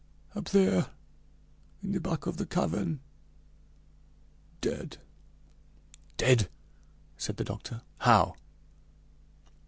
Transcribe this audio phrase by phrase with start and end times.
[0.33, 0.87] "Up there
[1.83, 3.01] in the back of the cavern
[4.59, 4.97] dead!"
[6.17, 6.49] "Dead!"
[7.17, 8.33] said the doctor, "how?"